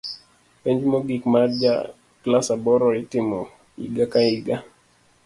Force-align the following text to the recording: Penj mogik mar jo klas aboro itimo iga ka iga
Penj 0.63 0.81
mogik 0.91 1.23
mar 1.33 1.45
jo 1.63 1.73
klas 2.23 2.47
aboro 2.55 2.87
itimo 3.01 3.39
iga 3.85 4.05
ka 4.13 4.21
iga 4.35 4.57